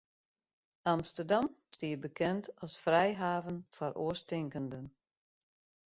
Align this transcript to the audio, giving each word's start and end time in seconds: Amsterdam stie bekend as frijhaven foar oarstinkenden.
Amsterdam 0.91 1.49
stie 1.71 1.95
bekend 2.05 2.43
as 2.65 2.73
frijhaven 2.83 3.57
foar 3.75 3.93
oarstinkenden. 4.03 4.85